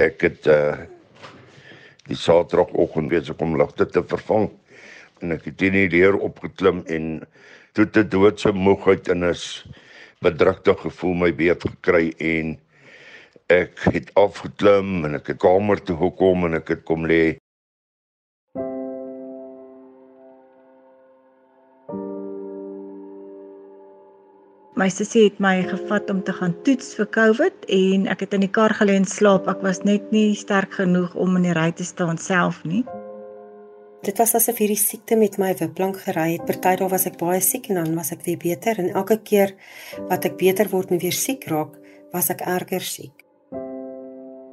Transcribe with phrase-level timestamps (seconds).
[0.00, 0.74] ek het uh
[2.04, 4.50] die Saterdagoggend besig om ligte te vervang
[5.24, 7.22] en ek het in die leer opgeklim en
[7.72, 9.64] toe te doodse moegheid en is
[10.24, 12.52] bedrukte gevoel my beet gekry en
[13.52, 17.38] ek het afgeklim en ek het kamer toe gekom en ek het kom lê
[24.84, 28.42] My sussie het my gevat om te gaan toets vir COVID en ek het in
[28.44, 29.46] die kar gelê en slaap.
[29.48, 32.82] Ek was net nie sterk genoeg om in die ry te staan self nie.
[34.04, 36.44] Dit was asof hierdie siekte met my wiplank gery het.
[36.44, 39.54] Party dae was ek baie siek en dan was ek weer beter en elke keer
[40.10, 41.78] wat ek beter word en weer siek raak,
[42.12, 43.24] was ek erger siek.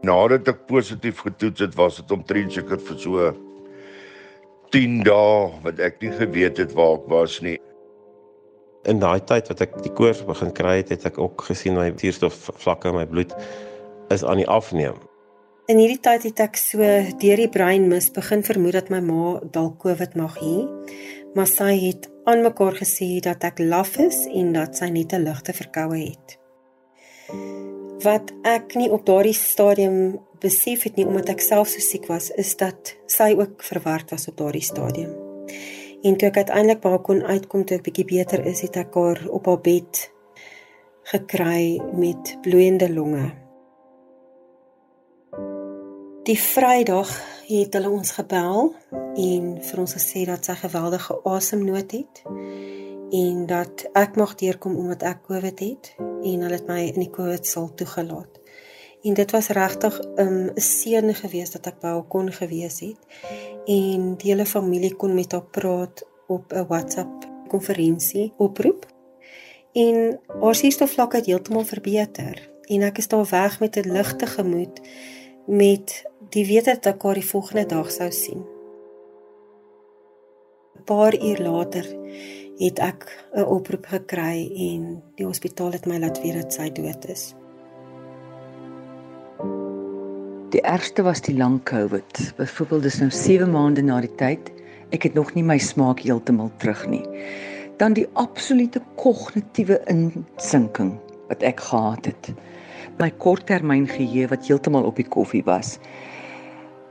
[0.08, 3.34] Nadat ek positief getoets het, was dit omtrent seker vir so
[4.72, 7.58] 10 dae wat ek nie geweet het waar ek was nie
[8.90, 11.92] in daai tyd wat ek die koors begin kry het, het ek ook gesien my
[11.98, 13.36] suurstofvlakke in my bloed
[14.14, 14.98] is aan die afneem.
[15.70, 16.82] In hierdie tyd het ek so
[17.22, 20.56] deur die brein mis begin vermoed dat my ma dalk COVID mag hê.
[21.38, 25.24] Maar sy het aan mekaar gesê dat ek laf is en dat sy net 'n
[25.24, 26.38] ligte verkoue het.
[28.04, 32.32] Wat ek nie op daardie stadium besef het nie omdat ek self so siek was,
[32.32, 35.14] is dat sy ook verward was op daardie stadium.
[36.02, 38.96] En toe ek uiteindelik by haar kon uitkom toe ek bietjie beter is, het ek
[38.98, 40.02] haar op haar bed
[41.12, 43.28] gekry met bloeiende longe.
[46.26, 47.12] Die Vrydag
[47.48, 52.22] het hulle ons gebel en vir ons gesê dat sy geweldige asemnood het
[53.12, 57.14] en dat ek mag deurkom omdat ek COVID het en hulle het my in die
[57.14, 58.41] COVID saal toegelaat.
[59.02, 62.80] En dit was regtig um, 'n um, seën geweest dat ek by haar kon gewees
[62.80, 63.02] het
[63.66, 68.86] en die hele familie kon met haar praat op 'n WhatsApp konferensie oproep.
[69.74, 74.82] En haar suurstofvlak het heeltemal verbeter en ek is daar weg met 'n ligte gemoed
[75.46, 78.46] met die wete dat ek haar die volgende dag sou sien.
[80.78, 81.86] 'n Paar uur later
[82.58, 87.06] het ek 'n oproep gekry en die hospitaal het my laat weet dat sy dood
[87.06, 87.41] is.
[90.52, 92.34] Die ergste was die lang COVID.
[92.36, 94.50] Byvoorbeeld dis nou 7 maande na die tyd.
[94.92, 97.06] Ek het nog nie my smaak heeltemal terug nie.
[97.80, 100.98] Dan die absolute kognitiewe insinking
[101.30, 102.34] wat ek gehad het.
[103.00, 105.78] My korttermyn geheue wat heeltemal op die koffie was.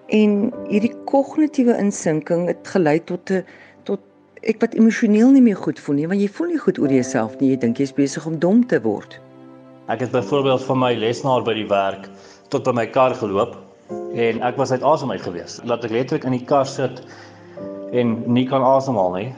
[0.08, 3.44] En hierdie kognitiewe insinking het gelei tot 'n
[3.84, 4.00] tot
[4.40, 7.36] ek wat emosioneel nie meer goed voel nie, want jy voel nie goed oor jouself
[7.40, 7.50] nie.
[7.50, 9.20] Jy dink jy's besig om dom te word.
[9.88, 12.08] Ek het byvoorbeeld van my lesenaar by die werk
[12.50, 13.54] tot by my kar geloop
[14.18, 15.60] en ek was uit asem uit gewees.
[15.64, 17.02] Laat ek letterlik in die kar sit
[17.94, 19.28] en nie kan asemhaal nie.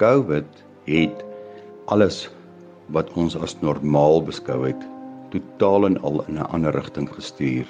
[0.00, 1.20] COVID het
[1.92, 2.24] alles
[2.92, 4.80] wat ons as normaal beskou het,
[5.32, 7.68] totaal en al in 'n ander rigting gestuur.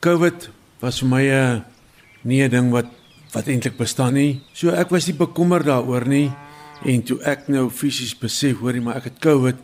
[0.00, 0.50] COVID
[0.80, 1.64] was vir my 'n
[2.22, 2.95] nie 'n ding wat
[3.34, 4.42] wat eintlik bestaan nie.
[4.54, 6.28] So ek was nie bekommerd daaroor nie
[6.86, 9.58] en toe ek nou fisies besef hoorie maar ek het COVID,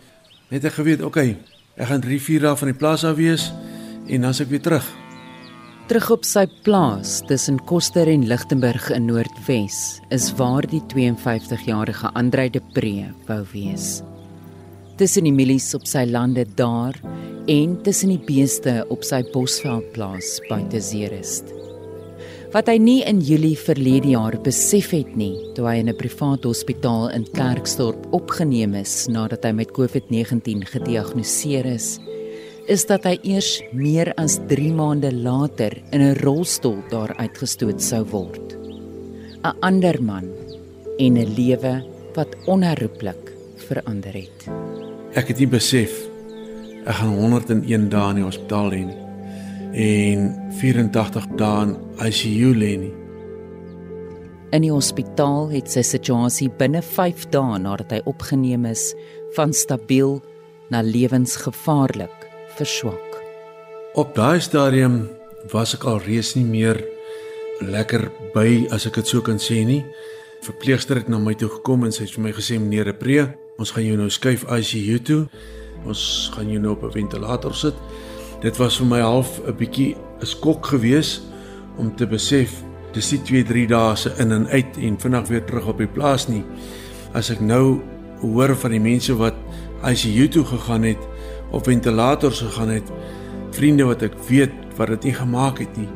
[0.53, 1.37] het ek geweet, okay,
[1.77, 3.51] ek gaan 3, 4 dae van die plaas af wees
[4.09, 4.89] en dan se ek weer terug.
[5.91, 12.49] Terug op sy plaas tussen Koster en Lichtenburg in Noordwes is waar die 52-jarige Andrei
[12.55, 14.01] de Pre wou wees.
[14.97, 16.97] Tussen die milies op sy lande daar
[17.51, 21.62] en tussen die beeste op sy bosveldplaas buite Zeerust
[22.53, 26.45] wat hy nie in Julie verlede jaar besef het nie toe hy in 'n privaat
[26.45, 31.99] hospitaal in Klerksdorp opgeneem is nadat hy met COVID-19 gediagnoseer is,
[32.69, 38.05] is dat hy eers meer as 3 maande later in 'n rolstoel daar uitgestoot sou
[38.05, 38.57] word.
[39.45, 40.29] 'n Ander man
[40.99, 41.83] en 'n lewe
[42.15, 44.49] wat onherroepelik verander het.
[45.15, 45.91] Ek het nie besef
[46.85, 49.02] ek gaan 101 dae in die hospitaal lê nie
[49.73, 52.93] en 84 dae in ICU lê nie.
[54.53, 58.91] In die hospitaal het sy situasie binne 5 dae nadat hy opgeneem is
[59.37, 60.19] van stabiel
[60.73, 63.17] na lewensgevaarlik verswak.
[63.97, 65.07] Op daai stadium
[65.53, 66.81] was ek al reeds nie meer
[67.65, 69.83] lekker by as ek dit so kan sê nie.
[70.45, 73.27] Verpleegster het na my toe gekom en sy het vir my gesê meneer Repree,
[73.61, 75.21] ons gaan jou nou skuif ICU toe.
[75.89, 77.75] Ons gaan jou nou op 'n ventilator sit
[78.43, 81.23] dit was vir my half 'n bietjie 'n skok gewees
[81.79, 82.63] om te besef
[82.93, 85.87] dis nie 2 3 dae se in en uit en vinnig weer terug op die
[85.87, 86.45] plaas nie.
[87.15, 87.81] As ek nou
[88.21, 89.35] hoor van die mense wat
[89.83, 90.99] ICU toe gegaan het
[91.51, 92.93] of ventilators gegaan het
[93.51, 95.89] vriende wat ek weet wat dit nie gemaak het nie.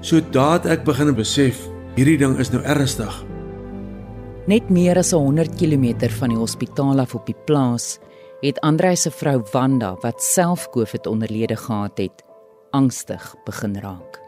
[0.00, 3.24] So daad ek begin besef hierdie ding is nou ernstig.
[4.46, 7.98] Net meer as 100 km van die hospitaal af op die plaas
[8.40, 12.24] het Andrei se vrou Wanda wat self COVID onderlede gehad het,
[12.70, 14.20] angstig begin raak.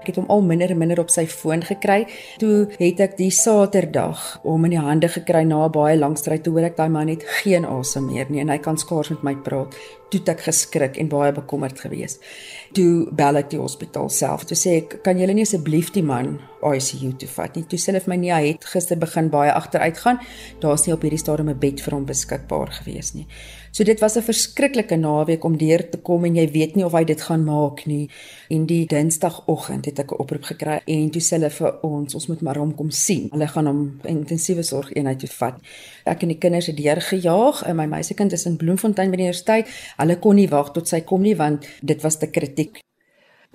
[0.00, 2.04] Ek het hom al minder en minder op sy foon gekry.
[2.38, 6.52] Toe het ek die Saterdag hom in die hande gekry na baie lang stryd toe
[6.54, 9.34] hoor ek daai man het geen asem meer nie en hy kan skaars met my
[9.46, 9.74] praat.
[10.10, 12.18] Toe ek geskrik en baie bekommerd gewees.
[12.72, 14.44] Toe bel ek die hospitaal self.
[14.46, 17.86] Toe sê ek, "Kan julle nie asseblief die man ICU toe vat nie?" Toe sê
[17.86, 20.20] hulle vir my, "Nee, hy het gister begin baie agteruit gaan.
[20.60, 23.26] Daar's nie op hierdie stadium 'n bed vir hom beskikbaar gewees nie."
[23.76, 26.92] So dit was 'n verskriklike naweek om deur te kom en jy weet nie of
[26.92, 28.08] hy dit gaan maak nie.
[28.48, 32.26] En die Dinsdagoggend het ek 'n oproep gekry en toe sê hulle vir ons, ons
[32.26, 33.28] moet maar hom kom sien.
[33.30, 35.54] Hulle gaan hom intensiewe sorg eenheid toe vat.
[36.04, 39.24] Ek en die kinders het deur gejaag en my meisiekind is in Bloemfontein by die
[39.24, 39.68] universiteit.
[39.96, 42.82] Hulle kon nie wag tot sy kom nie want dit was te kritiek.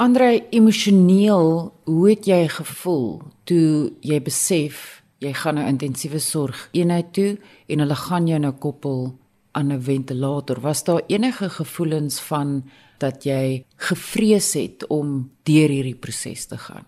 [0.01, 7.11] Andre, emosioneel, hoe het jy gevoel toe jy besef jy gaan nou intensiewe sorg eenheid
[7.13, 7.35] toe
[7.69, 9.11] en hulle gaan jou nou koppel
[9.51, 10.59] aan 'n ventilator.
[10.59, 12.63] Was daar enige gevoelens van
[12.97, 16.85] dat jy gevrees het om deur hierdie proses te gaan?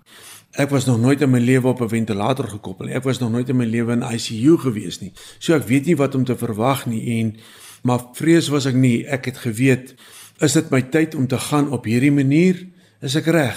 [0.51, 2.95] Ek was nog nooit in my lewe op 'n ventilator gekoppel nie.
[2.95, 5.11] Ek was nog nooit in my lewe in ICU gewees nie.
[5.39, 7.38] So ek weet nie wat om te verwag nie en
[7.83, 9.03] maar vrees was ek nie.
[9.06, 9.95] Ek het geweet
[10.44, 12.57] is dit my tyd om te gaan op hierdie manier?
[13.03, 13.56] Is ek reg?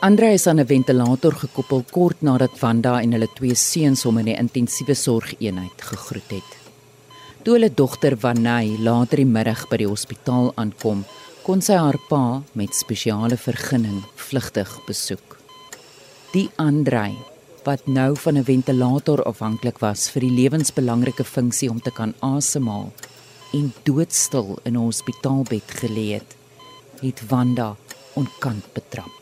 [0.00, 4.24] Andre is aan 'n ventilator gekoppel kort nadat Wanda en hulle twee seuns hom in
[4.24, 6.50] die intensiewe sorgeenheid gegroet het.
[7.42, 11.04] Toe hulle dogter Wanay later die middag by die hospitaal aankom,
[11.42, 15.36] kon sy haar pa met spesiale vergunning vlugtig besoek.
[16.32, 17.29] Die Andre
[17.64, 22.92] wat nou van 'n ventilator afhanklik was vir die lewensbelangrike funksie om te kan asemhaal
[23.52, 26.36] en doodstil in 'n hospitaalbed gelê het,
[27.00, 27.76] het Wanda
[28.14, 29.20] onkant betrap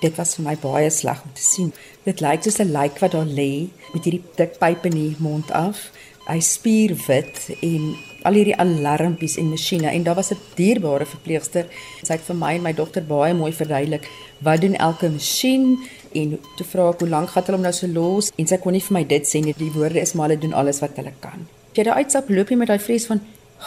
[0.00, 1.72] dit was vir my baie sleg om te sien.
[2.04, 5.50] Dit lyk soos 'n lijk wat daar lê met hierdie dik pyp in die mond
[5.50, 5.90] af.
[6.28, 11.66] Hy spierwit en al hierdie alarmpies en masjiene en daar was 'n dierbare verpleegster.
[12.02, 14.08] Sy het vir my en my dogter baie mooi verduidelik
[14.40, 15.78] wat doen elke masjien
[16.20, 18.76] en toe vra ek hoe lank gaan hulle hom nou so los en sy kon
[18.76, 19.54] nie vir my dit sê nie.
[19.58, 21.46] Die woorde is maar hulle doen alles wat hulle kan.
[21.76, 23.20] Jy daai uitstap loop jy met daai vrees van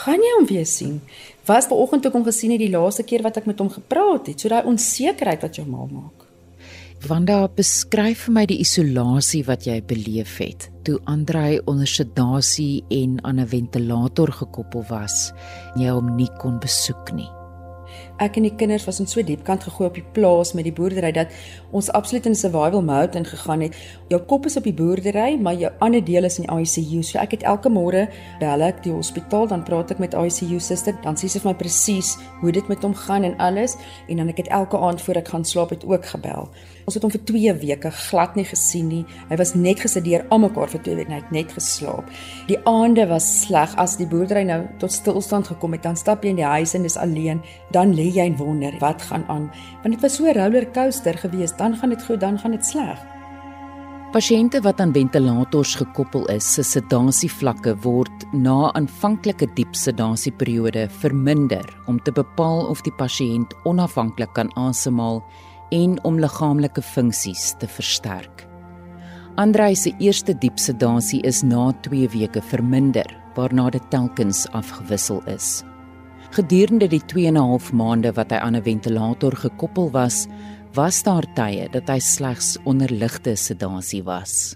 [0.03, 1.01] gaan jy hom weer sien?
[1.49, 4.29] Was ver oggend toe kom gesien het die laaste keer wat ek met hom gepraat
[4.29, 6.27] het, so daai onsekerheid wat jou mal maak.
[7.07, 13.19] Wanda beskryf vir my die isolasie wat jy beleef het toe Andrei onder sedasie en
[13.23, 15.31] aan 'n ventilator gekoppel was
[15.75, 17.38] en jy hom nie kon besoek nie.
[18.19, 20.73] Ek en die kinders was in so diep kant gegooi op die plaas met die
[20.75, 21.31] boerdery dat
[21.71, 23.77] ons absoluut in survival mode ingegaan het.
[24.11, 26.99] Jou kop is op die boerdery, maar jou ander deel is in die ICU.
[27.05, 28.07] So ek het elke môre
[28.41, 31.55] bel ek die hospitaal, dan praat ek met ICU suster, dan sê sy vir my
[31.61, 33.77] presies hoe dit met hom gaan en alles
[34.09, 36.51] en dan ek het elke aand voor ek gaan slaap het ook gebel.
[36.89, 39.03] Ons het hom vir 2 weke glad nie gesien nie.
[39.29, 42.07] Hy was net gesedeer almekaar vir 2 weke, hy het net geslaap.
[42.49, 45.83] Die aande was sleg as die boerdery nou tot stilstand gekom het.
[45.85, 49.05] Dan stap jy in die huis en dis alleen, dan lê jy en wonder wat
[49.05, 49.45] gaan aan.
[49.83, 52.97] Want dit was so 'n rollercoaster geweest, dan gaan dit goed, dan gaan dit sleg.
[54.09, 61.99] Pasiënte wat aan ventilators gekoppel is, se sedasievlakke word na aanvanklike diep sedasieperiode verminder om
[62.01, 65.21] te bepaal of die pasiënt onafhanklik kan asemhaal
[65.71, 68.45] en om liggaamlike funksies te versterk.
[69.39, 75.63] Andrei se eerste diep sedasie is na 2 weke verminder, waarna dit telkens afgewissel is.
[76.35, 80.27] Gedurende die 2 en 'n half maande wat hy aan 'n ventilator gekoppel was,
[80.73, 84.55] was daar tye dat hy slegs onder ligte sedasie was.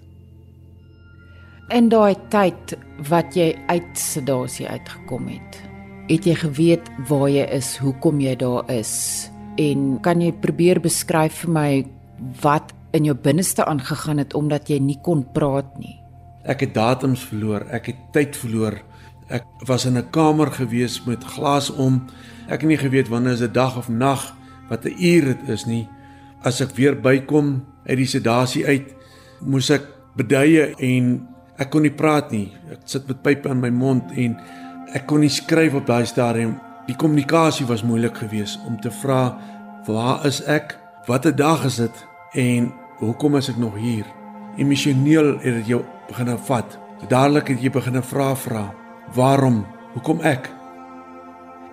[1.68, 2.76] En daai tyd
[3.08, 5.62] wat jy uit sedasie uitgekom het,
[6.08, 9.30] het jy geweet waar jy is, hoekom jy daar is?
[9.60, 11.68] En kan jy probeer beskryf vir my
[12.42, 15.96] wat in jou binneste aangegaan het omdat jy nie kon praat nie?
[16.44, 18.78] Ek het datums verloor, ek het tyd verloor.
[19.32, 22.06] Ek was in 'n kamer gewees met glas om.
[22.46, 24.36] Ek het nie geweet wanneer is dit dag of nag,
[24.68, 25.88] wat 'n uur dit is nie.
[26.42, 28.94] As ek weer bykom uit die sedasie uit,
[29.40, 29.82] moes ek
[30.16, 31.26] beduie en
[31.58, 32.52] ek kon nie praat nie.
[32.70, 34.36] Ek sit met pype in my mond en
[34.94, 39.38] ek kon nie skryf op daai stadium Die kommunikasie was moeilik geweest om te vra
[39.86, 40.74] waar is ek?
[41.08, 42.02] Watter dag is dit?
[42.36, 44.04] En hoekom is ek nog hier?
[44.60, 46.76] Emosioneel het dit jou begin vat.
[47.08, 48.66] Dadelik het jy begin vra vra.
[49.16, 49.64] Waarom?
[49.94, 50.50] Hoekom ek?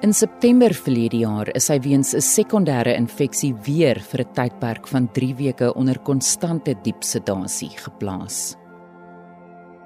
[0.02, 5.12] In September verlede jaar is hy weens 'n sekondêre infeksie weer vir 'n tydperk van
[5.12, 8.61] 3 weke onder konstante diep sedasie geplaas.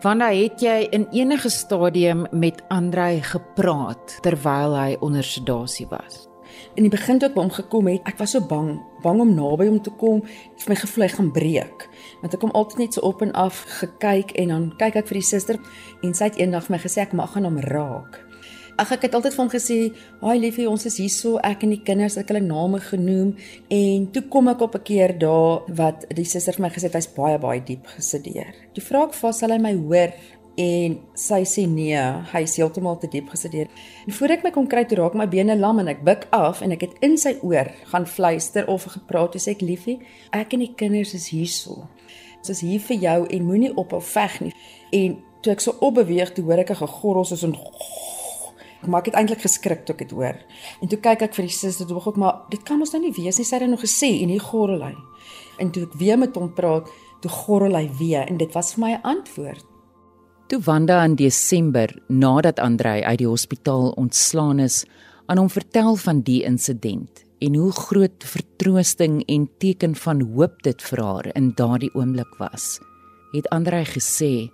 [0.05, 6.27] Wanda, het jy in enige stadium met Andrei gepraat terwyl hy onder sedasie was?
[6.77, 9.31] In die begin toe ek by hom gekom het, ek was so bang, bang om
[9.33, 11.88] naby hom te kom, het vir my gevoel hy gaan breek.
[12.21, 15.24] Want ek kom altyd net so op en af gekyk en dan kyk ek vir
[15.24, 15.57] die suster
[16.05, 18.21] en sy het eendag vir my gesê ek mag aan hom raak.
[18.75, 22.17] Ag ek het altyd hom gesê, "Haai liefie, ons is hierso, ek en die kinders,
[22.17, 23.36] ek het hulle name genoem."
[23.70, 26.94] En toe kom ek op 'n keer daar wat die suster vir my gesê het
[26.94, 28.53] hy's baie baie diep gesedeer.
[28.74, 30.12] Toe vra ek vir sal hy my hoor
[30.55, 32.00] en sy sê nee,
[32.32, 33.67] hy is heeltemal te diep gesedeer.
[34.08, 36.62] En voor ek my kon kry toe raak my bene lam en ek buik af
[36.62, 40.00] en ek het in sy oor gaan fluister of gepraat toe sê ek liefie,
[40.32, 41.88] ek en die kinders is hierso.
[42.39, 44.53] Ons is hier vir jou en moenie ophou veg nie.
[44.91, 47.55] En toe ek so opbeweeg, toe hoor ek 'n gegorrel soos 'n
[48.86, 50.38] maar ek het eintlik geskrik toe ek dit hoor.
[50.82, 53.13] En toe kyk ek vir die suster toe ook maar dit kan ons nou nie
[53.15, 54.94] wees nie, sy het nog gesê en hier gorrel hy.
[55.60, 56.89] En toe ek weer met hom praat,
[57.22, 59.65] toe gorrel hy weer en dit was vir my 'n antwoord.
[60.48, 64.86] Toe Wanda in Desember nadat Andrei uit die hospitaal ontslaan is,
[65.25, 70.82] aan hom vertel van die insident en hoe groot vertroosting en teken van hoop dit
[70.82, 72.79] vir haar in daardie oomblik was,
[73.32, 74.50] het Andrei gesê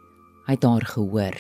[0.47, 1.37] hy het haar gehoor.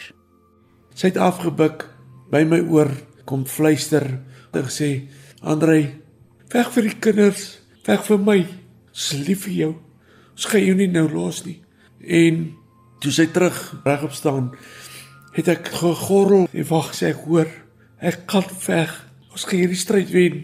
[0.93, 1.87] Sy het afgebuk
[2.31, 2.91] by my oor
[3.27, 4.05] kom fluister
[4.51, 5.07] en gesê
[5.41, 5.83] Andrei
[6.51, 7.45] weg vir die kinders
[7.87, 8.39] weg vir my.
[8.91, 9.71] Ons lief vir jou.
[10.35, 11.59] Ons gaan jou nie nou los nie.
[12.01, 12.51] En
[13.01, 14.51] toe sy terug regop staan
[15.35, 17.49] het ek gegorrel en wag sê ek hoor
[18.01, 18.91] ek kan veg
[19.31, 20.41] ons gaan hierdie stryd wen.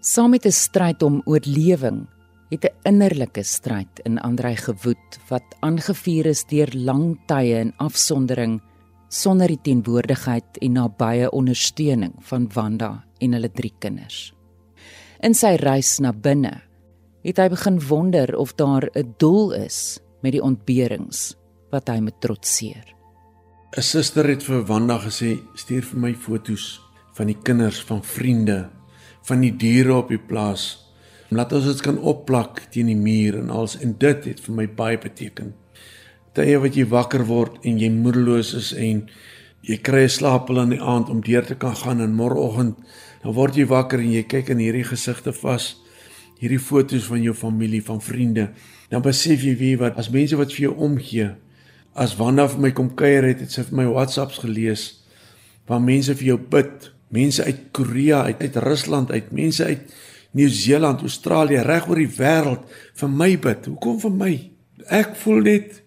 [0.00, 2.06] Saam met 'n stryd om oorlewing
[2.50, 8.60] het 'n innerlike stryd in Andrei gewoed wat aangevuur is deur lang tye in afsondering
[9.08, 14.32] sonder die teenwoordigheid en nabye ondersteuning van Wanda en hulle drie kinders.
[15.24, 16.60] In sy reis na binne
[17.24, 21.34] het hy begin wonder of daar 'n doel is met die ontberings
[21.70, 22.84] wat hy met trotseer.
[23.76, 26.80] 'n Suster het vir Wanda gesê: "Stuur vir my fotos
[27.14, 28.70] van die kinders, van vriende,
[29.22, 30.92] van die diere op die plaas.
[31.28, 34.66] Laat ons dit kan opplak teen die muur en als en dit het vir my
[34.68, 35.63] baie beteken."
[36.34, 39.06] Tye wat jy wakker word en jy moedeloos is en
[39.62, 42.76] jy kry 'n slaapel in die aand om deur te kan gaan en môreoggend
[43.22, 45.76] dan word jy wakker en jy kyk in hierdie gesigte vas
[46.40, 48.50] hierdie fotos van jou familie van vriende.
[48.90, 51.30] Dan besef jy wie wat as mense wat vir jou omgee
[51.94, 54.82] as Wanda vir my kom kuier het het sy vir my WhatsApps gelees
[55.68, 59.94] waar mense vir jou bid mense uit Korea uit uit Rusland uit mense uit
[60.34, 62.64] Nieu-Seeland Australië reg oor die wêreld
[62.98, 63.68] vir my bid.
[63.70, 64.32] Hoekom vir my?
[64.90, 65.83] Ek voel net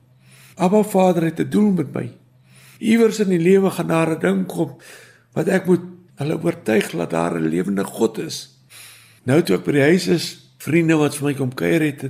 [0.57, 2.11] Abba Vader het 'n doel met my.
[2.79, 4.77] Iewers in die lewe gaan daar 'n ding kom
[5.33, 5.81] wat ek moet
[6.15, 8.49] hulle oortuig dat daar 'n lewende God is.
[9.23, 10.25] Nou toe ek by die huis is,
[10.57, 12.01] vriende wat vir my kom kuier het,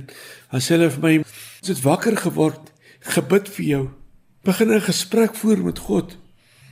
[0.50, 1.12] dan sê hulle vir my,
[1.60, 3.88] "Jy het wakker geword, gebid vir jou,
[4.42, 6.16] begin 'n gesprek voer met God."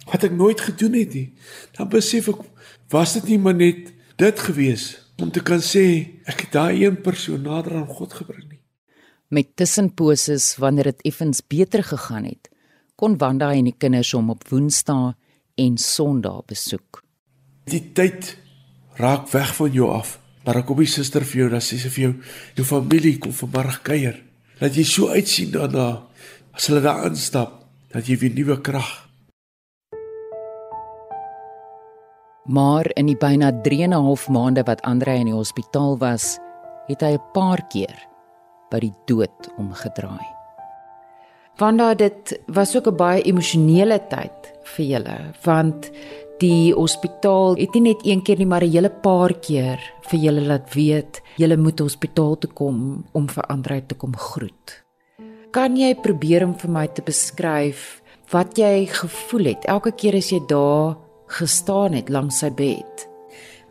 [0.06, 1.32] Wat ek nooit gedoen het nie.
[1.72, 2.40] Dan besef ek,
[2.88, 7.00] was dit nie maar net dit gewees om te kan sê ek het daai een
[7.00, 8.45] persoon nader aan God gebring.
[9.28, 12.50] Met tussenposes wanneer dit effens beter gegaan het,
[12.94, 15.16] kon Wanda en die kinders hom op Woensdae
[15.58, 17.02] en Sondae besoek.
[17.66, 18.36] Die tyd
[19.00, 20.20] raak weg van jou af.
[20.46, 22.12] Maar ek kom die suster vir jou, dan sê sy vir jou,
[22.60, 24.22] jou familie kom vanmiddag kuier.
[24.62, 25.88] Dat jy so uitsien daarna
[26.54, 28.92] as hulle daar instap, dat jy weer nuwe krag.
[32.46, 36.38] Maar in die byna 3 en 'n half maande wat Andre in die hospitaal was,
[36.86, 38.15] het hy 'n paar keer
[38.70, 40.26] by die dood omgedraai.
[41.58, 45.90] Wanda dit was ook 'n baie emosionele tyd vir julle want
[46.38, 50.40] die hospitaal het nie net een keer nie maar 'n hele paar keer vir julle
[50.40, 54.84] laat weet julle moet hospitaal toe kom om vir Andre te kom groet.
[55.50, 60.30] Kan jy probeer om vir my te beskryf wat jy gevoel het elke keer as
[60.30, 60.96] jy daar
[61.26, 63.05] gestaan het langs sy bed?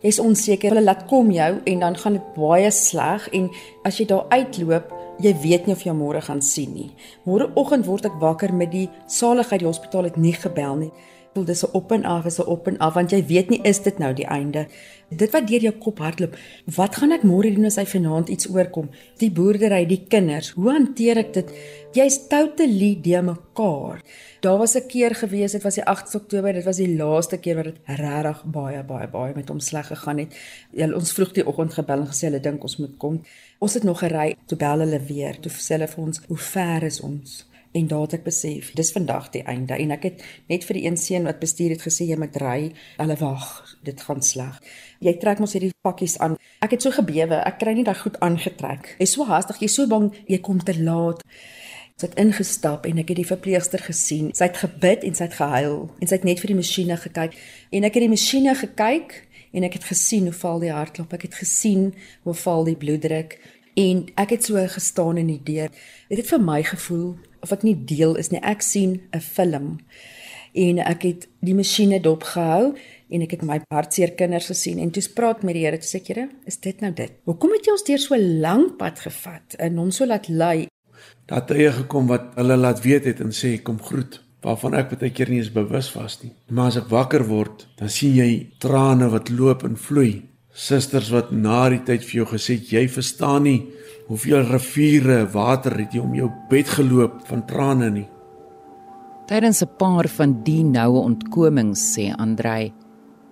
[0.04, 3.50] Jy's onseker, hulle laat kom jou en dan gaan dit baie sleg en
[3.88, 6.90] as jy daar uitloop, jy weet nie of jy môre gaan sien nie.
[7.24, 10.92] Môreoggend word ek wakker met die saligheid die hospitaal het nie gebel nie.
[11.36, 13.60] Voel dis 'n op en af, is 'n op en af want jy weet nie
[13.62, 14.66] is dit nou die einde.
[15.08, 18.48] Dit wat deur jou kop hardloop, wat gaan ek môre doen as hy vanaand iets
[18.48, 18.88] oorkom?
[19.18, 21.50] Die boerdery, die kinders, hoe hanteer ek dit?
[21.92, 24.00] Jy's totally de mekaar.
[24.40, 27.56] Daar was 'n keer gewees, dit was die 8 Oktober, dit was die laaste keer
[27.56, 30.34] wat dit regtig baie baie baie met hom sleg gegaan het.
[30.74, 33.22] Hulle ons vroeg die oggend gebel en gesê hulle dink ons moet kom.
[33.58, 36.82] Ons het nog gery, toe bel hulle weer, toe sê hulle vir ons, "Hoe ver
[36.82, 40.64] is ons?" En daar het ek besef, dis vandag die einde en ek het net
[40.64, 42.70] vir die een seun wat bestuur het gesê jy moet ry.
[42.96, 43.44] Hulle wag,
[43.84, 44.56] dit gaan sleg.
[45.04, 46.38] Jy trek mos hierdie pakkies aan.
[46.64, 48.94] Ek het so gebewe, ek kry nie daai goed aangetrek.
[49.02, 51.20] Jy's so haastig, jy's so bang jy kom te laat.
[52.00, 54.32] Sy het ingestap en ek het die verpleegster gesien.
[54.36, 57.36] Sy het gebid en sy het gehuil en sy het net vir die masjiene gekyk
[57.76, 59.18] en ek het die masjiene gekyk
[59.56, 61.90] en ek het gesien hoe val die hartklop, ek het gesien
[62.24, 63.38] hoe val die bloeddruk
[63.76, 65.72] en ek het so gestaan in die deur.
[66.08, 68.40] Dit het vir my gevoel of ek nie deel is nie.
[68.42, 69.78] Ek sien 'n film
[70.54, 72.74] en ek het die masjiene dopgehou
[73.10, 76.00] en ek het my hartseer kinders gesien en toe spraak met die Here te sê,
[76.06, 77.12] "Here, is dit nou dit?
[77.24, 80.66] Hoekom het jy ons deur so lank pad gevat en ons so laat lei?"
[81.26, 85.10] Dat hy gekom wat hulle laat weet het en sê, "Kom groet." waarvan ek baie
[85.10, 86.32] keer nie eens bewus was nie.
[86.54, 88.30] Maar as ek wakker word, dan sien jy
[88.62, 90.22] trane wat loop en vloei.
[90.56, 93.58] Susters wat na die tyd vir jou gesê het jy verstaan nie
[94.06, 98.06] hoeveel riviere water het jy om jou bed geloop van trane nie.
[99.28, 102.72] Tydens 'n paar van die noue ontkomings sê Andrei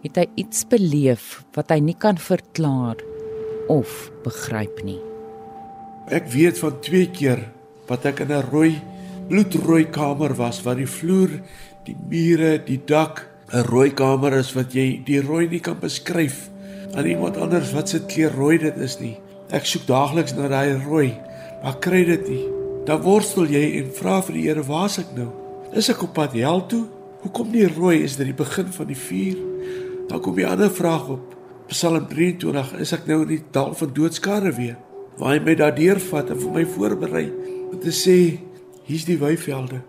[0.02, 2.96] het hy iets beleef wat hy nie kan verklaar
[3.68, 5.00] of begryp nie.
[6.10, 7.40] Ek weet van twee keer
[7.88, 8.82] wat ek in 'n rooi
[9.28, 11.40] bloedrooi kamer was waar die vloer,
[11.86, 16.50] die mure, die dak 'n rooi kamer is wat jy die rooi nie kan beskryf
[16.94, 19.16] aan iemand anders wat se kleur rooi dit is nie.
[19.54, 21.14] Ek soek daagliks na daai rooi,
[21.62, 22.44] maar kry dit nie.
[22.86, 25.28] Dan worstel jy en vra vir die Here, "Waar is ek nou?
[25.72, 26.86] Is ek op pad hel toe?
[27.22, 29.36] Hoekom nie rooi is dit die begin van die vuur?"
[30.08, 31.34] Dan kom die ander vraag op.
[31.68, 34.76] Psalm 23, is ek nou in die dal van doodskare weer?
[35.16, 37.32] Waar hy my daardeur vat en vir my voorberei
[37.72, 38.38] om te sê,
[38.84, 39.80] hier's die weivelde.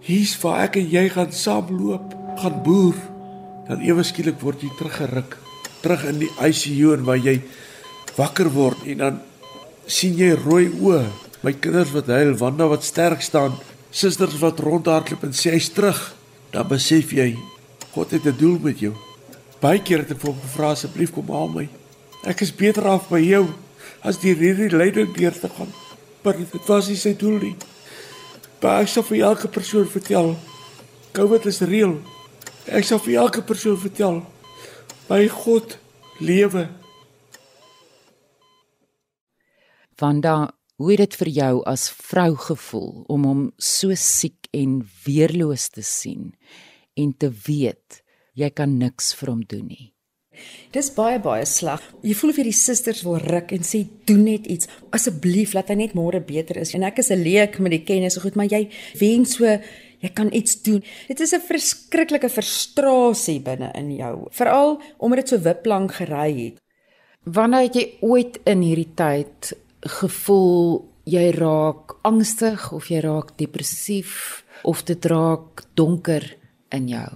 [0.00, 2.96] Hier's waar ek en jy gaan saamloop, gaan boer.
[3.68, 5.36] Dan ewe skielik word jy teruggeruk,
[5.82, 7.40] terug in die ICU en waar jy
[8.16, 9.20] wakker word en dan
[9.86, 11.04] sien jy rooi oë.
[11.42, 13.54] My kinders wat huil, Wanda wat sterk staan,
[13.90, 16.00] susters wat rondhardloop en sê hy's terug.
[16.52, 17.36] Dan besef jy
[17.94, 18.94] God het 'n doel met jou.
[19.60, 21.68] Baie keer het ek vir hom gevra asseblief kom haal my.
[22.24, 23.48] Ek is beter af by jou
[24.02, 25.72] as die hierdie lyding deur te gaan.
[26.22, 27.56] Maar dit was nie sy doel nie.
[28.60, 30.36] Maar ek sal vir elke persoon vertel.
[31.12, 31.98] COVID is reël.
[32.66, 34.22] Ek sal vir elke persoon vertel.
[35.08, 35.78] My God
[36.20, 36.66] lewe.
[39.96, 45.70] Vanda, hoe het dit vir jou as vrou gevoel om hom so siek en weerloos
[45.72, 46.34] te sien
[46.92, 48.02] en te weet
[48.36, 49.88] jy kan niks vir hom doen nie.
[50.76, 51.80] Dis baie baie sleg.
[52.04, 54.68] Jy voel of jy die susters wil ruk en sê doen net iets.
[54.92, 56.76] Asseblief laat hy net môre beter is.
[56.76, 58.68] En ek is 'n leek met die kennis so goed, maar jy
[59.00, 59.58] wens so
[60.02, 60.82] jy kan iets doen.
[61.08, 66.60] Dit is 'n verskriklike frustrasie binne in jou, veral omdat dit so wiplank gery het.
[67.24, 74.44] Wanneer het jy ooit in hierdie tyd gevoel jy raak angstig of jy raak depressief
[74.62, 76.36] of dit raak donker
[76.68, 77.08] in jou?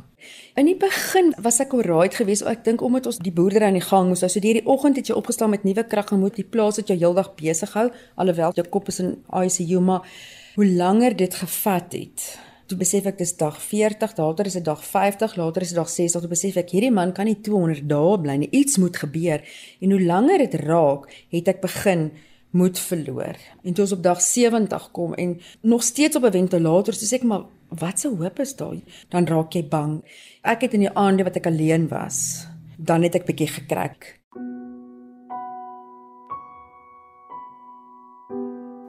[0.55, 2.45] In die begin was ek alright geweest.
[2.47, 5.09] Ek dink omdat ons die boerdery aan die gang moes, so deur die oggend het
[5.09, 7.88] jy opgestaan met nuwe krag en moet die plaas wat jou heeldag besig hou,
[8.21, 10.07] alhoewel jou kop is in ICU, maar
[10.55, 12.51] hoe langer dit gevat het.
[12.66, 15.90] Toe besef ek dis dag 40, later is dit dag 50, later is dit dag
[15.90, 16.20] 60.
[16.22, 18.51] Toe besef ek hierdie man kan nie 200 dae bly nie.
[18.53, 19.42] Iets moet gebeur.
[19.81, 22.11] En hoe langer dit raak, het ek begin
[22.53, 23.37] moed verloor.
[23.64, 27.25] En toe ons op dag 70 kom en nog steeds op 'n ventilator, sê ek
[27.25, 28.77] maar wat se hoop is daar?
[29.09, 30.03] Dan raak jy bang.
[30.42, 32.46] Ek het in die aande wat ek alleen was,
[32.77, 34.21] dan het ek bietjie gekrek.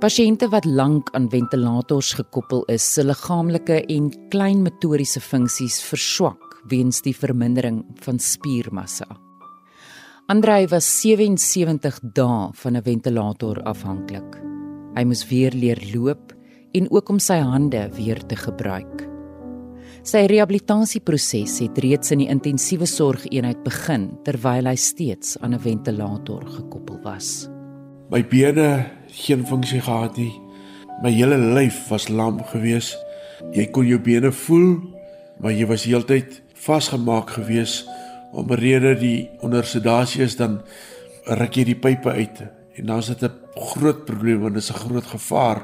[0.04, 7.00] Pasiënte wat lank aan ventilators gekoppel is, se liggaamlike en klein motoriese funksies verswak weens
[7.06, 9.08] die vermindering van spiermassa.
[10.28, 14.42] Andrei was 77 dae van 'n ventilator afhanklik.
[14.96, 16.36] Hy moes weer leer loop
[16.74, 19.08] en ook om sy hande weer te gebruik.
[20.04, 26.44] Sy rehabilitasieproses het reeds in die intensiewe sorgeenheid begin terwyl hy steeds aan 'n ventilator
[26.46, 27.53] gekoppel was.
[28.10, 30.34] My bene geen funksie gehad nie.
[31.02, 32.94] My hele lyf was lam gewees.
[33.54, 34.78] Jy kon jou bene voel,
[35.40, 37.84] maar jy was heeltyd vasgemaak gewees
[38.34, 40.62] om rede die onder sedasie is dan
[41.26, 42.44] ruk jy die pype uit
[42.80, 45.62] en dan is dit 'n groot probleem want dit is 'n groot gevaar.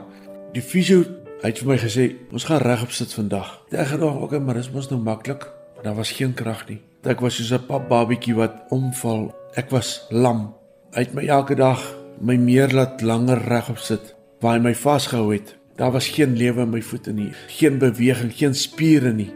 [0.53, 1.03] Die fisio
[1.41, 3.61] het vir my gesê ons gaan regop sit vandag.
[3.71, 5.47] Ek gedog okay, maar dis mos nou maklik.
[5.83, 6.81] Daar was geen krag nie.
[7.03, 9.35] Ek was soos 'n pap babietjie wat omval.
[9.55, 10.53] Ek was lam.
[10.91, 15.33] Hy het my elke dag my meer laat langer regop sit waar hy my vasgehou
[15.33, 15.55] het.
[15.79, 19.31] Daar was geen lewe in my voete nie, geen beweging, geen spiere nie.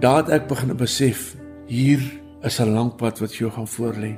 [0.00, 1.34] Daar het ek begin besef
[1.68, 2.00] hier
[2.44, 4.16] is 'n lang pad wat jou gaan voorlê.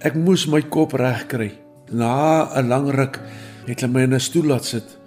[0.00, 1.52] Ek moes my kop reg kry.
[1.90, 3.20] Na 'n lang ruk
[3.66, 4.98] het hulle my in 'n stoel laat sit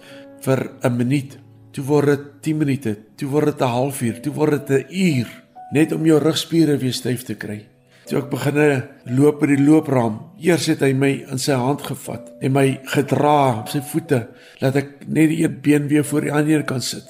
[0.41, 1.38] vir 'n minuut.
[1.71, 5.43] Toe word dit 10 minute, toe word dit 'n halfuur, toe word dit 'n uur
[5.71, 7.67] net om jou rugspiere weer styf te kry.
[8.10, 8.63] Toe ek begine
[9.06, 13.60] loop by die loopraam, eers het hy my in sy hand gevat en my gedra
[13.60, 14.24] op sy voete
[14.58, 17.06] dat ek net die een been weer voor die ander kan sit.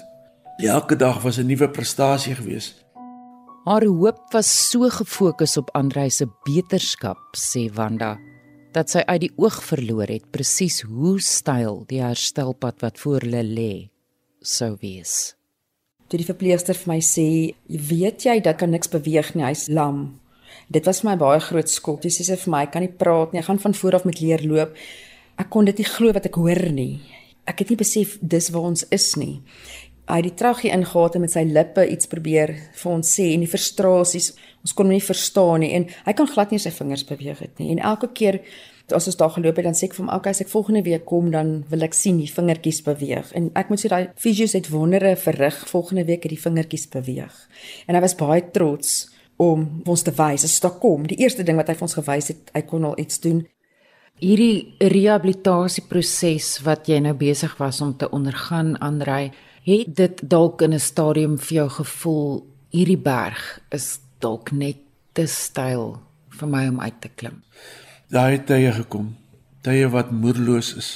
[0.59, 2.83] Elke dag was 'n nuwe prestasie geweest.
[3.63, 8.17] Haar hoop was so gefokus op Andrei se beterskap, sê Wanda,
[8.73, 13.43] dat sy uit die oog verloor het presies hoe styl die herstelpad wat voor hulle
[13.43, 13.89] lê
[14.41, 15.35] sou wees.
[16.09, 20.19] Toe die verpleegster vir my sê, "Weet jy dat kan niks beweeg nie, hy's lam."
[20.69, 22.01] Dit was my baie groot skok.
[22.01, 23.39] Dis sê vir my, "Ek kan nie praat nie.
[23.39, 24.75] Ek gaan van voor af met leer loop."
[25.37, 26.99] Ek kon dit nie glo wat ek hoor nie.
[27.47, 29.41] Ek het nie besef dis waar ons is nie.
[30.09, 33.39] Hy het die traggie ingehaat en met sy lippe iets probeer vir ons sê en
[33.39, 34.31] die frustrasies,
[34.65, 37.61] ons kon hom nie verstaan nie en hy kan glad nie sy vingers beweeg het
[37.61, 37.69] nie.
[37.75, 38.39] En elke keer
[38.89, 41.05] as ons daar geloop het dan sê ek vir hom, "Oké, as ek volgende week
[41.05, 44.69] kom dan wil ek sien die vingertjies beweeg." En ek moet sê daai fisios het
[44.69, 45.67] wondere verrig.
[45.69, 47.47] Volgende week het die vingertjies beweeg.
[47.87, 51.07] En hy was baie trots om ons te wys as dit kom.
[51.07, 53.45] Die eerste ding wat hy vir ons gewys het, hy kon al iets doen.
[54.19, 59.31] Hierdie rehabilitasieproses wat jy nou besig was om te ondergaan, Andrei,
[59.63, 64.77] het dit dalk in 'n stadium vir jou gevoel hierdie berg is dalk net
[65.13, 67.41] te styl vir my om uit te klim
[68.09, 69.13] daai tye gekom,
[69.65, 70.89] tye wat moedeloos is.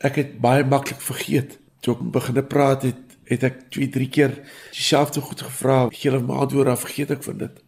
[0.00, 1.58] Ek het baie maklik vergeet.
[1.82, 4.34] Toe ek begin praat het, het ek twee, drie keer
[4.74, 7.60] dieselfde goed gevra, hele maand oor af vergeet ek van dit.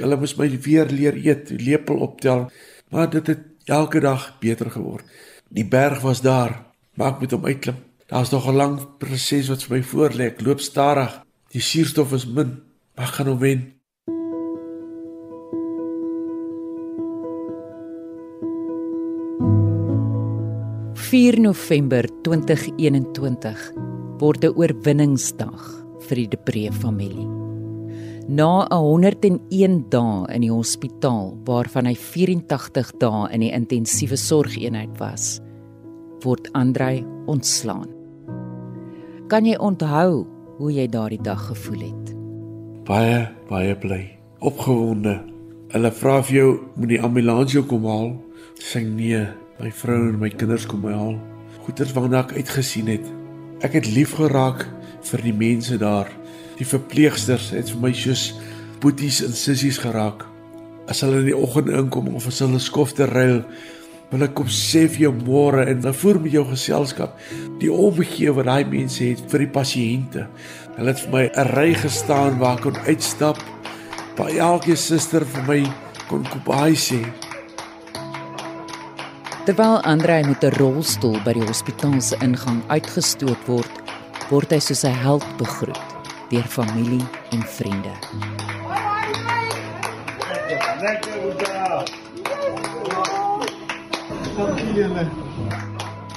[0.00, 2.48] Hulle moes my weer leer eet, lepel optel,
[2.90, 5.06] maar dit het elke dag beter geword.
[5.54, 6.64] Die berg was daar,
[6.96, 7.78] maar ek moet hom uitklim.
[8.10, 10.24] Daar's nog 'n lang proses wat vir my voorlê.
[10.32, 11.22] Ek loop stadig.
[11.52, 12.62] Die suurstof is min,
[12.96, 13.74] ek gaan hom wen.
[21.14, 23.93] 4 November 2021
[24.24, 25.62] word 'n oorwinningsdag
[26.08, 27.28] vir die Depree familie.
[28.28, 35.42] Na 101 dae in die hospitaal waarvan hy 84 dae in die intensiewe sorgeenheid was,
[36.24, 37.90] word Andrei ontslaan.
[39.28, 40.24] Kan jy onthou
[40.56, 42.16] hoe jy daardie dag gevoel het?
[42.88, 44.08] Baie, baie bly,
[44.40, 45.20] opgewonde.
[45.68, 48.16] Hulle vra vir jou, moet die ambulans jou kom haal?
[48.56, 49.26] Sê nee,
[49.60, 51.18] My vrou en my kinders kom my haal.
[51.66, 53.13] Goeters waarna ek uitgesien het.
[53.64, 54.66] Ek het lief geraak
[55.08, 56.10] vir die mense daar.
[56.58, 58.26] Die verpleegsters het vir my soos
[58.82, 60.26] boeties en sissies geraak.
[60.90, 63.40] As hulle in die oggend inkom of as hulle skofte ruil,
[64.10, 67.16] wil ek kom sê vir jou môre en dan voer met jou geselskap
[67.62, 70.28] die omgee wat daai mense het vir die pasiënte.
[70.76, 73.40] Hulle het vir my 'n ry gestaan waar ek kon uitstap.
[74.16, 75.60] By elke suster vir my
[76.08, 77.00] kon koop sê.
[79.44, 83.74] Terwyl Andrei met 'n rolstoel by die hospitaal se ingang uitgestoot word,
[84.30, 85.80] word hy soos 'n held begroet
[86.30, 87.92] deur familie en vriende.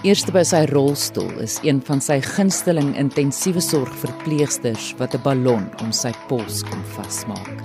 [0.04, 5.70] Eerste by sy rolstoel is een van sy gunsteling intensiewe sorg verpleegsters wat 'n ballon
[5.84, 7.60] om sy pols kom vasmaak.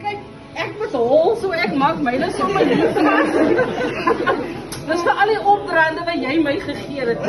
[0.00, 0.18] Kyk,
[0.54, 4.45] ek moet hol so ek maak myne sommer nie.
[4.86, 7.24] Dis vir al die opdraande wat jy my gegee het.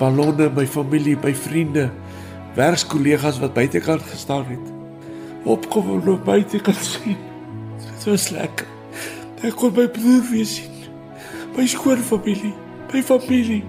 [0.00, 1.84] Ballonne by familie, by vriende,
[2.56, 4.72] werkskollegas wat buitekant gestaan het.
[5.46, 7.20] Opgewonde op buitekant sien.
[7.78, 8.66] Dit was lekker.
[9.46, 10.74] Ek kon my broer weer sien.
[11.54, 12.54] My skoon familie,
[12.90, 13.62] my familie.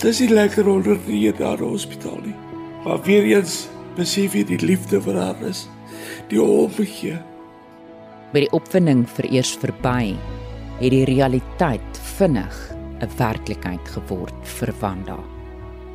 [0.00, 2.36] Dis nie lekker onder die daar hospitaal nie.
[2.84, 3.64] Maar weer eens
[3.98, 5.66] besef jy die liefde vir haar is.
[6.30, 7.18] Die omgee.
[8.30, 10.14] By die opwinding vereers verby
[10.80, 12.56] het die realiteit vinnig
[13.00, 15.18] 'n werklikheid geword vir Wanda.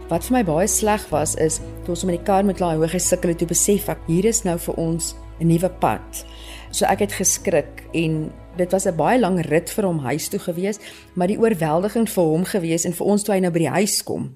[0.09, 2.91] Wat vir my baie sleg was is toe ons met die kar met daai hoë
[2.91, 6.25] het, toe besef ek hier is nou vir ons 'n nuwe pad.
[6.71, 10.39] So ek het geskrik en dit was 'n baie lang rit vir hom huis toe
[10.39, 10.79] gewees,
[11.15, 14.03] maar die oorweldiging vir hom gewees en vir ons toe hy nou by die huis
[14.03, 14.35] kom.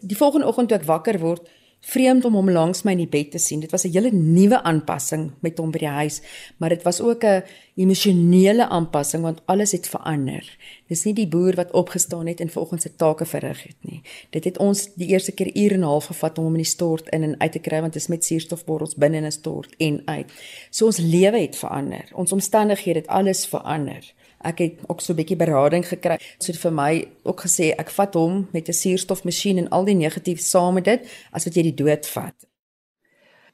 [0.00, 1.48] Die volgende oggend toe ek wakker word,
[1.82, 3.60] vreemd om hom langs my in die bed te sien.
[3.60, 6.22] Dit was 'n hele nuwe aanpassing met hom by die huis,
[6.58, 7.42] maar dit was ook 'n
[7.74, 10.44] emosionele aanpassing want alles het verander.
[10.88, 14.02] Dis nie die boer wat opgestaan het en vanoggend sy take verrig het nie.
[14.30, 16.74] Dit het ons die eerste keer uur en 'n half gevat om hom in die
[16.74, 19.74] stort in en uit te kry want dit is met suurstofborrels binne in 'n stort
[19.78, 20.32] en uit.
[20.70, 22.04] So ons lewe het verander.
[22.14, 24.12] Ons omstandighede het alles verander.
[24.42, 26.18] Ek het ook so 'n bietjie berading gekry.
[26.38, 30.40] So vir my ook gesê ek vat hom met 'n suurstofmasjien en al die negatief
[30.40, 32.34] saam met dit as wat jy die dood vat.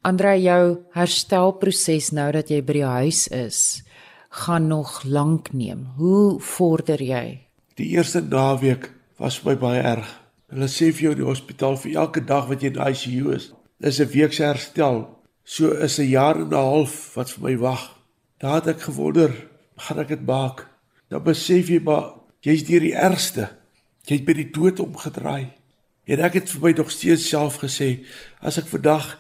[0.03, 3.83] Andre jou herstelproses nou dat jy by die huis is,
[4.29, 5.87] gaan nog lank neem.
[5.97, 7.47] Hoe vorder jy?
[7.75, 10.09] Die eerste naweek was vir my baie erg.
[10.49, 14.01] Hulle sê vir jou die hospitaal vir elke dag wat jy in ICU is, is
[14.01, 15.09] 'n week se herstel.
[15.45, 17.99] So is 'n jaar en 'n half wat vir my wag.
[18.39, 19.33] Daar het ek gewonder,
[19.77, 20.79] gaan ek dit maak?
[21.09, 22.13] dan besef jy maar
[22.45, 23.49] jy's deur die ergste.
[24.09, 25.51] Jy het by die dood omgedraai.
[26.09, 28.05] En ek het vir my nog steeds self gesê
[28.41, 29.17] as ek vandag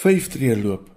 [0.00, 0.88] 5 tree loop.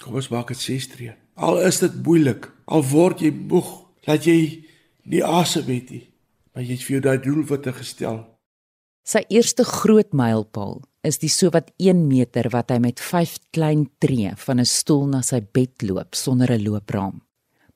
[0.00, 1.14] Kom ons maak dit 6 tree.
[1.40, 3.68] Al is dit moeilik, al word jy moeg,
[4.04, 4.60] laat jy
[5.08, 6.02] nie asem het nie,
[6.52, 8.18] maar jy het vir jou daai doel wat jy gestel.
[9.08, 14.34] Sy eerste groot mylpaal is die sowat 1 meter wat hy met 5 klein tree
[14.36, 17.22] van 'n stoel na sy bed loop sonder 'n loopraam.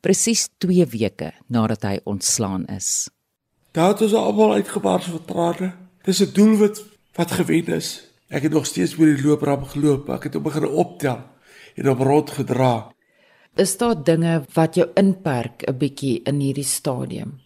[0.02, 3.08] Presies 2 weke nadat hy ontslaan is.
[3.72, 5.72] Daar het ons almal uitgebars van trane.
[6.04, 6.84] Dis 'n doelwit
[7.16, 8.04] wat gewen is.
[8.28, 10.08] Ek het nog steeds oor die loopraam geloop.
[10.10, 11.18] Ek het hom begin optel
[11.74, 12.93] en hom rond gedra.
[13.56, 17.40] Is daar dinge wat jou inperk 'n bietjie in hierdie stadium?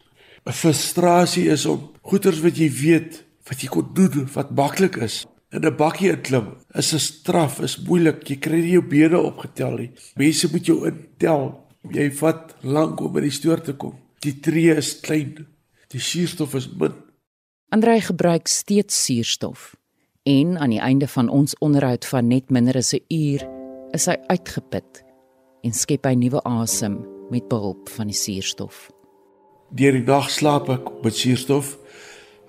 [0.46, 5.26] 'n Frustrasie is om goeters wat jy weet wat jy kon doen wat maklik is
[5.52, 8.28] in 'n bakkie inklim is 'n straf, is moeilik.
[8.28, 9.90] Jy kry nie jou bene opgetel nie.
[10.16, 11.66] Mense moet jou intel.
[11.90, 13.94] Jy vat lank om by die stoor te kom.
[14.20, 15.46] Die tree is klein.
[15.88, 16.92] Die suurstof is min.
[17.68, 19.76] Andrei gebruik steeds suurstof.
[20.22, 23.48] En aan die einde van ons onderhoud van net minder as 'n uur
[23.92, 25.07] is hy uitgeput
[25.62, 26.98] en skep hy nuwe asem
[27.30, 28.88] met behulp van die suurstof.
[29.68, 31.74] Deur die dag slaap ek met suurstof.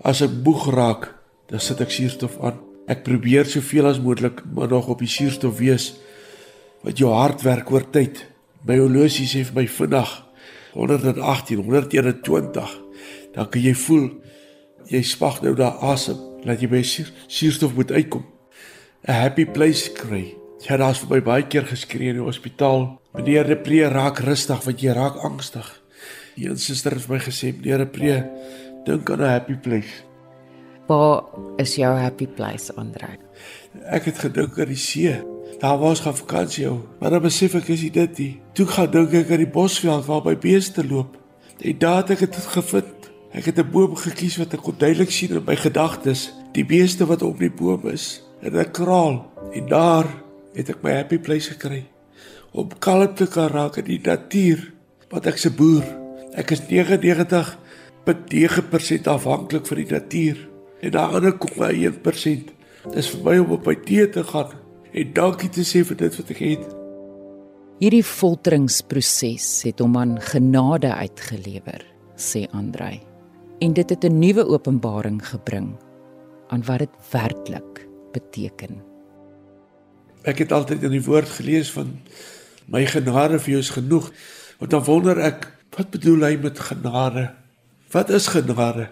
[0.07, 1.09] As ek moeg raak,
[1.51, 2.61] dan sit ek suurstof aan.
[2.89, 5.91] Ek probeer soveel as moontlik nog op die suurstof wees
[6.85, 8.23] wat jou hart werk oor tyd.
[8.65, 10.15] My horlosie sê vir my vinnig
[10.73, 12.73] 118, 121.
[13.35, 14.09] Dan kan jy voel
[14.89, 16.17] jy spag nou daar asem,
[16.47, 18.25] laat jy by suurstof moet uitkom.
[19.07, 20.35] 'n Happy place kry.
[20.67, 22.98] Ja, daar's vir my baie keer geskree in die hospitaal.
[23.09, 25.65] Meneer Depree raak rustig want jy raak angstig.
[26.37, 28.19] Een suster het vir my gesê, meneer Depree,
[28.85, 30.05] dink aan 'n happy place.
[30.87, 31.23] Waar
[31.57, 33.17] is jou happy place, Andre?
[33.89, 35.23] Ek het gedink aan die see.
[35.59, 38.41] Daar was gaan vakansie hou, maar dan besef ek is dit nie.
[38.53, 41.17] Toe gaan dink ek aan die bosveld waar by beeste loop.
[41.61, 43.11] En daar het ek dit gevind.
[43.33, 47.05] Ek het 'n boom gekies wat ek kon duidelik sien in my gedagtes, die beeste
[47.05, 49.31] wat op die boom is, en 'n kraal.
[49.53, 50.05] En daar
[50.53, 51.85] het ek my happy place gekry
[52.51, 54.73] om kalm te kan raak in die natuur,
[55.09, 55.83] want ek's 'n boer.
[56.33, 60.49] Ek is 99.9% afhanklik van die natuur
[60.81, 62.51] en ander kom my 1%.
[62.93, 64.51] Dis vir my om op my tee te gaan
[64.93, 66.75] en dankie te sê vir dit wat ek het.
[67.79, 71.85] Hierdie folteringsproses het hom aan genade uitgelewer,
[72.15, 72.99] sê Andrei.
[73.59, 75.75] En dit het 'n nuwe openbaring gebring
[76.47, 78.81] aan wat dit werklik beteken.
[80.23, 81.99] Ek het altyd in die woord gelees van
[82.71, 84.09] my genade vir jou is genoeg.
[84.59, 87.29] Want dan wonder ek, wat bedoel hy met genade?
[87.91, 88.89] Wat is genade?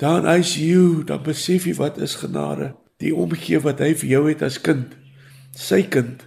[0.00, 2.72] Dan as jy dan besef jy wat is genade?
[3.02, 4.94] Die omgee wat hy vir jou het as kind.
[5.52, 6.24] Sy kind.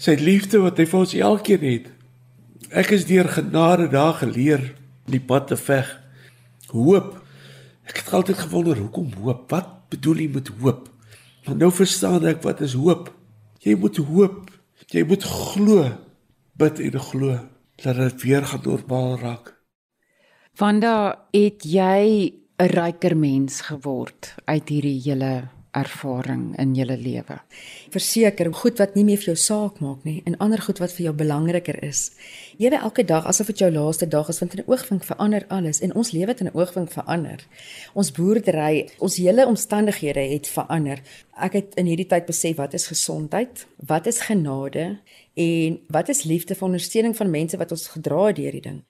[0.00, 1.90] Sy liefde wat hy vir ons elkeen het.
[2.74, 4.72] Ek is deur genade daar geleer
[5.10, 5.90] die pad te veg.
[6.72, 7.20] Hoop.
[7.84, 9.44] Ek het altyd gewonder hoekom hoop?
[9.52, 10.88] Wat bedoel jy met hoop?
[11.44, 13.12] Maar nou verstaan ek wat is hoop.
[13.60, 14.48] Jy moet hoop.
[14.88, 15.90] Jy moet glo.
[16.56, 17.38] Bid en glo
[17.82, 19.54] dat dit weer gaan normaal raak.
[20.54, 27.36] Wanda, het jy 'n ryker mens geword uit hierdie hele ervaring in jou lewe?
[27.90, 31.08] Verseker, goed wat nie meer vir jou saak maak nie en ander goed wat vir
[31.08, 32.12] jou belangriker is.
[32.58, 35.80] Ewe elke dag asof dit jou laaste dag is, want in 'n oogwink verander alles
[35.80, 37.40] en ons lewe het in 'n oogwink verander.
[37.94, 41.02] Ons boerdery, ons hele omstandighede het verander.
[41.36, 44.98] Ek het in hierdie tyd besef wat is gesondheid, wat is genade
[45.34, 48.84] en wat is liefde vir ondersteuning van mense wat ons gedra het deur die ding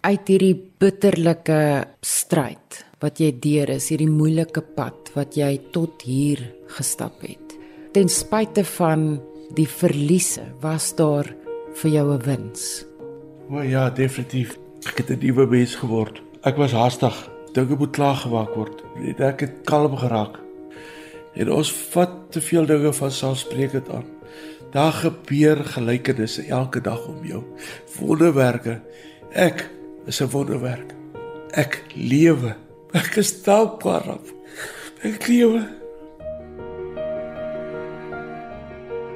[0.00, 1.60] uit hierdie bitterlike
[2.02, 6.42] stryd wat jy deur is, hierdie moeilike pad wat jy tot hier
[6.76, 7.56] gestap het.
[7.94, 9.18] Ten spyte van
[9.56, 11.26] die verliese, was daar
[11.80, 12.84] vir jou 'n wins.
[13.50, 14.58] O ja, definitief.
[14.86, 16.22] Ek het 'n nuwe mens geword.
[16.42, 17.30] Ek was haastig.
[17.52, 18.82] Dinge moet klaar gemaak word.
[18.96, 20.38] Net ek het kalm geraak.
[21.34, 24.04] En ons vat te veel dinge van selfsprekend aan.
[24.70, 27.42] Daar gebeur gelykenisse elke dag om jou.
[27.98, 28.80] Wonderwerke.
[29.32, 29.70] Ek
[30.10, 30.94] is 'n wonderwerk.
[31.54, 32.54] Ek lewe.
[32.92, 34.26] Ek is dankbaar op.
[35.02, 35.62] Ek lewe.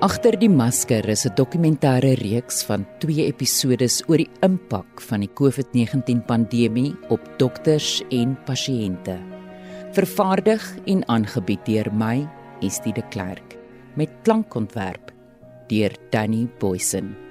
[0.01, 5.31] Agter die masker is 'n dokumentêre reeks van 2 episode oor die impak van die
[5.35, 9.19] COVID-19 pandemie op dokters en pasiënte.
[9.93, 12.29] Vervaardig en aangebied deur my,
[12.61, 13.57] Estie de Klerk,
[13.97, 15.13] met klankontwerp
[15.69, 17.24] deur Danny Boysen.